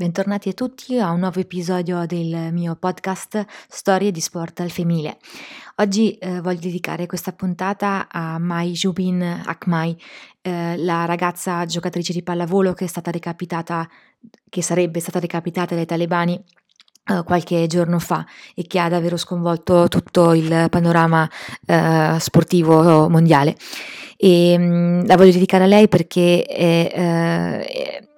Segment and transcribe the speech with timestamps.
[0.00, 5.18] Bentornati a tutti a un nuovo episodio del mio podcast Storie di sport al femminile.
[5.76, 9.94] Oggi eh, voglio dedicare questa puntata a Mai Jubin Akmai,
[10.40, 13.86] eh, la ragazza giocatrice di pallavolo che è stata decapitata,
[14.48, 16.42] che sarebbe stata decapitata dai talebani
[17.04, 18.24] eh, qualche giorno fa
[18.54, 21.28] e che ha davvero sconvolto tutto il panorama
[21.66, 23.54] eh, sportivo mondiale.
[24.16, 28.08] E mh, mm, la voglio dedicare a lei perché è, è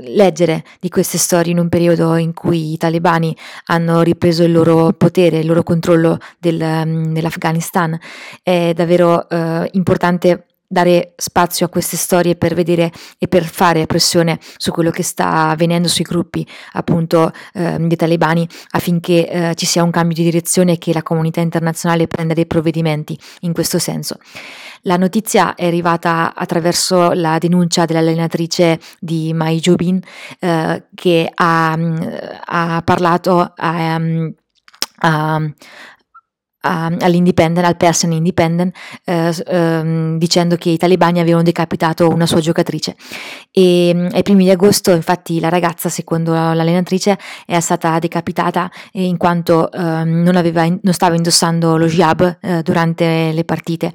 [0.00, 4.92] leggere di queste storie in un periodo in cui i talebani hanno ripreso il loro
[4.92, 7.98] potere, il loro controllo del, um, dell'Afghanistan.
[8.42, 14.38] È davvero uh, importante dare spazio a queste storie per vedere e per fare pressione
[14.58, 19.82] su quello che sta avvenendo sui gruppi appunto eh, dei talebani affinché eh, ci sia
[19.82, 24.16] un cambio di direzione e che la comunità internazionale prenda dei provvedimenti in questo senso.
[24.82, 30.00] La notizia è arrivata attraverso la denuncia dell'allenatrice di Mai Jubin
[30.38, 31.78] eh, che ha,
[32.44, 34.32] ha parlato a, um,
[35.00, 35.52] a,
[36.60, 42.96] all'Independent, al Persian Independent, eh, eh, dicendo che i talebani avevano decapitato una sua giocatrice.
[43.50, 49.16] E mm, ai primi di agosto, infatti, la ragazza, secondo l'allenatrice, è stata decapitata in
[49.16, 53.92] quanto eh, non, aveva, non, stava indossando lo jab eh, durante le partite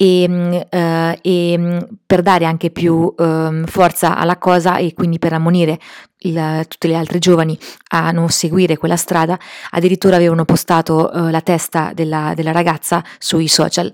[0.00, 5.18] e, mm, eh, e, mm, per dare anche più eh, forza alla cosa e quindi
[5.18, 5.80] per ammonire
[6.20, 9.38] il, tutte le altre giovani a non seguire quella strada,
[9.70, 13.92] addirittura avevano postato eh, la testa della, della, ragazza sui social.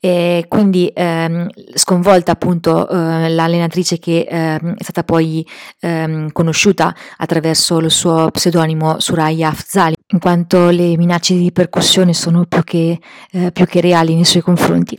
[0.00, 5.46] E quindi ehm, sconvolta appunto eh, l'allenatrice che ehm, è stata poi
[5.80, 12.62] ehm, conosciuta attraverso il suo pseudonimo Suraya Afzali, quanto le minacce di ripercussione sono più
[12.62, 13.00] che,
[13.32, 14.96] eh, più che reali nei suoi confronti.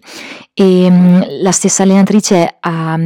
[0.53, 2.99] E ehm, la stessa allenatrice ha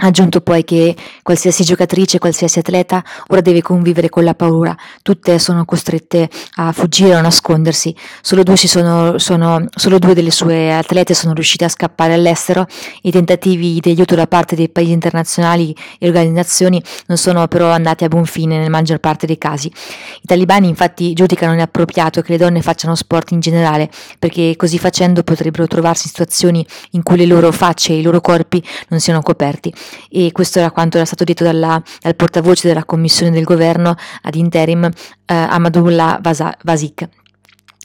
[0.00, 5.38] ha aggiunto poi che qualsiasi giocatrice, qualsiasi atleta ora deve convivere con la paura, tutte
[5.38, 11.14] sono costrette a fuggire a nascondersi, solo due, sono, sono, solo due, delle sue atlete
[11.14, 12.66] sono riuscite a scappare all'estero,
[13.02, 18.04] i tentativi di aiuto da parte dei paesi internazionali e organizzazioni non sono però andati
[18.04, 19.68] a buon fine nella maggior parte dei casi.
[19.68, 25.22] I talibani infatti giudicano inappropriato che le donne facciano sport in generale, perché così facendo
[25.22, 29.20] potrebbero trovarsi in situazioni in cui le loro facce e i loro corpi non siano
[29.20, 29.72] coperti
[30.08, 34.34] e questo era quanto era stato detto dalla, dal portavoce della commissione del governo ad
[34.34, 36.20] interim eh, Amadullah
[36.62, 37.08] Vasik.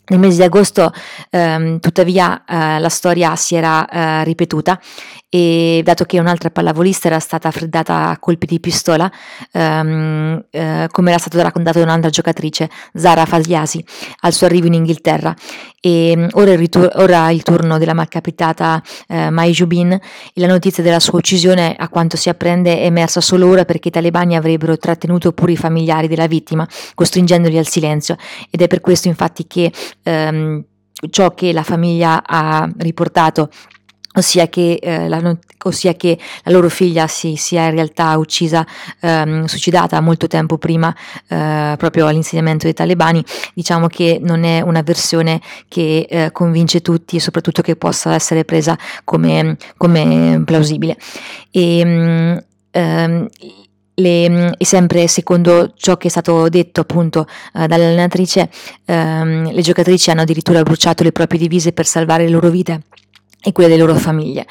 [0.07, 0.93] Nel mese di agosto,
[1.31, 4.79] ehm, tuttavia, eh, la storia si era eh, ripetuta
[5.35, 9.11] e dato che un'altra pallavolista era stata freddata a colpi di pistola,
[9.51, 13.83] ehm, eh, come era stato raccontato da un'altra giocatrice, Zara Fagliasi,
[14.21, 15.35] al suo arrivo in Inghilterra.
[15.81, 19.99] E mm, ora, il, ritur- ora il turno della malcapitata eh, Mai Jubin e
[20.35, 23.91] la notizia della sua uccisione, a quanto si apprende, è emersa solo ora perché i
[23.91, 28.15] talebani avrebbero trattenuto pure i familiari della vittima, costringendoli al silenzio.
[28.49, 29.69] Ed è per questo infatti che
[30.03, 30.63] ehm,
[31.09, 33.49] ciò che la famiglia ha riportato
[34.15, 38.65] Ossia che, eh, la, ossia che, la, loro figlia si sia in realtà uccisa,
[39.01, 40.95] ehm, suicidata molto tempo prima
[41.27, 47.17] eh, proprio all'insediamento dei talebani, diciamo che non è una versione che eh, convince tutti
[47.17, 50.97] e soprattutto che possa essere presa come, come plausibile.
[51.51, 53.29] E, ehm,
[53.95, 58.49] le, e sempre secondo ciò che è stato detto appunto eh, dall'allenatrice,
[58.85, 62.81] ehm, le giocatrici hanno addirittura bruciato le proprie divise per salvare le loro vite
[63.45, 64.45] e quelle delle loro famiglie.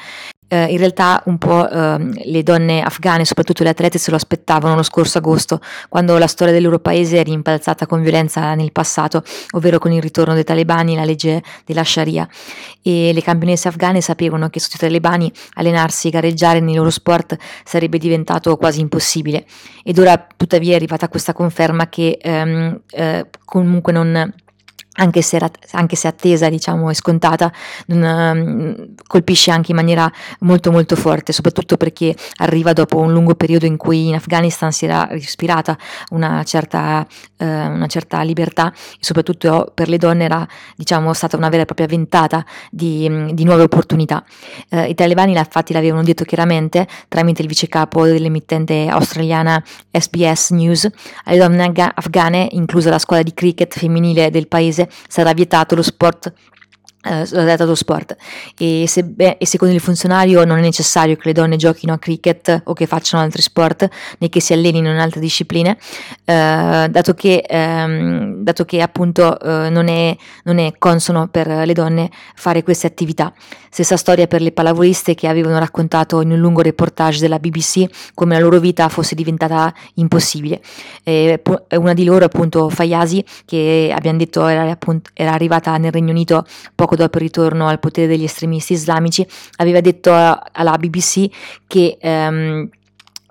[0.47, 4.75] Eh, in realtà un po' eh, le donne afghane, soprattutto le atlete, se lo aspettavano
[4.75, 9.23] lo scorso agosto, quando la storia del loro paese è rimpalzata con violenza nel passato,
[9.51, 12.27] ovvero con il ritorno dei talebani e la legge della Sharia.
[12.83, 17.35] E le campionesse afghane sapevano che sotto i talebani allenarsi e gareggiare nei loro sport
[17.63, 19.45] sarebbe diventato quasi impossibile.
[19.83, 24.31] Ed ora tuttavia è arrivata questa conferma che ehm, eh, comunque non
[24.95, 25.39] anche se,
[25.71, 27.51] anche se, attesa diciamo e scontata
[27.87, 33.65] um, colpisce anche in maniera molto molto forte soprattutto perché arriva dopo un lungo periodo
[33.65, 35.77] in cui in Afghanistan si era respirata
[36.11, 37.05] una certa,
[37.37, 41.65] uh, una certa libertà e soprattutto per le donne era diciamo stata una vera e
[41.65, 44.23] propria ventata di, di nuove opportunità.
[44.69, 49.61] Uh, i talebani infatti l'avevano detto chiaramente tramite il vicecapo dell'emittente australiana
[49.91, 50.89] SBS News
[51.25, 56.33] alle donne afghane inclusa la squadra di cricket femminile del paese sarà vietato lo sport
[57.05, 58.15] eh, dello sport.
[58.57, 61.99] E, se, beh, e, secondo il funzionario non è necessario che le donne giochino a
[61.99, 63.87] cricket o che facciano altri sport
[64.17, 65.77] né che si allenino in altre discipline
[66.25, 71.73] eh, dato, che, ehm, dato che appunto eh, non, è, non, è, consono per le
[71.73, 73.31] donne fare queste attività.
[73.69, 78.35] Stessa storia per le pallavoliste che avevano raccontato in un lungo reportage della BBC come
[78.35, 80.61] la loro vita fosse diventata impossibile.
[81.03, 86.45] Una di loro appunto Fayasi che abbiamo detto era, appunto, era arrivata nel Regno Unito
[86.73, 89.25] poco poco dopo il ritorno al potere degli estremisti islamici,
[89.57, 91.29] aveva detto alla BBC
[91.67, 92.69] che, ehm,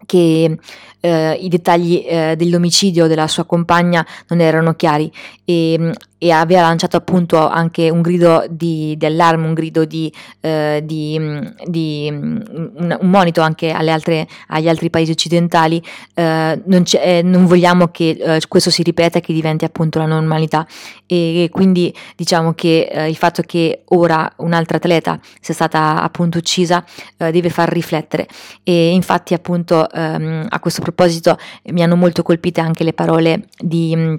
[0.07, 0.59] che
[1.05, 5.13] eh, i dettagli eh, dell'omicidio della sua compagna non erano chiari
[5.45, 10.11] e, e, aveva lanciato appunto anche un grido di, di allarme, un grido di,
[10.41, 11.21] eh, di,
[11.67, 15.83] di un, un, monito anche altre, agli altri paesi occidentali.
[16.15, 20.07] Eh, non, eh, non, vogliamo che eh, questo si ripeta e che diventi appunto la
[20.07, 20.67] normalità
[21.05, 26.83] e, e quindi diciamo che il fatto che ora un'altra atleta sia stata appunto uccisa
[27.17, 28.27] deve far riflettere
[28.63, 33.95] e infatti appunto ehm, a questo proposito mi hanno molto colpite anche le parole di
[33.97, 34.15] mm,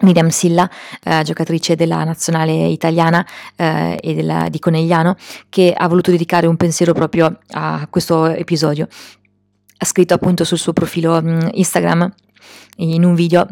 [0.00, 0.68] Miriam Silla,
[1.02, 3.24] eh, giocatrice della nazionale italiana
[3.56, 5.16] eh, e della, di Conegliano,
[5.48, 8.86] che ha voluto dedicare un pensiero proprio a questo episodio.
[9.76, 12.12] Ha scritto appunto sul suo profilo mh, mm, Instagram
[12.78, 13.46] in un video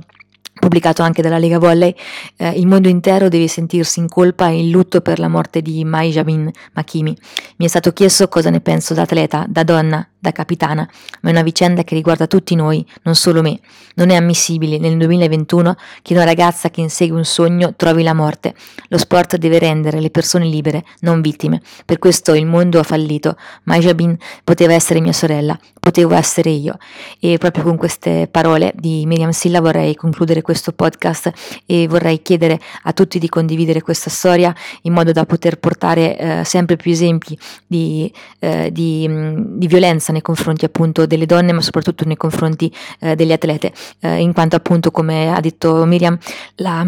[0.63, 1.95] pubblicato anche dalla Lega Volley,
[2.37, 5.85] eh, il mondo intero deve sentirsi in colpa e in lutto per la morte di
[5.85, 7.17] Mai Jabin Makimi.
[7.57, 10.89] Mi è stato chiesto cosa ne penso da atleta, da donna, da capitana,
[11.23, 13.59] ma è una vicenda che riguarda tutti noi, non solo me.
[13.97, 18.55] Non è ammissibile nel 2021 che una ragazza che insegue un sogno trovi la morte.
[18.89, 21.61] Lo sport deve rendere le persone libere, non vittime.
[21.85, 23.37] Per questo il mondo ha fallito.
[23.65, 26.77] Mai Jabin poteva essere mia sorella, potevo essere io.
[27.19, 31.33] E proprio con queste parole di Miriam Silla vorrei concludere questo podcast
[31.67, 36.45] e vorrei chiedere a tutti di condividere questa storia in modo da poter portare eh,
[36.45, 37.37] sempre più esempi
[37.67, 39.09] di, eh, di,
[39.57, 44.19] di, violenza nei confronti appunto delle donne ma soprattutto nei confronti eh, delle atlete eh,
[44.21, 46.17] in quanto appunto come ha detto Miriam
[46.57, 46.87] la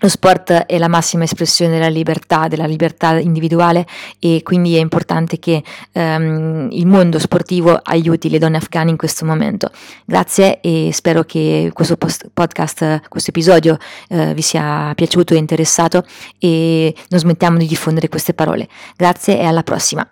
[0.00, 3.86] lo sport è la massima espressione della libertà, della libertà individuale
[4.18, 5.62] e quindi è importante che
[5.92, 9.70] um, il mondo sportivo aiuti le donne afghane in questo momento.
[10.04, 13.76] Grazie e spero che questo post- podcast, questo episodio
[14.10, 16.04] uh, vi sia piaciuto e interessato
[16.38, 18.68] e non smettiamo di diffondere queste parole.
[18.96, 20.08] Grazie e alla prossima.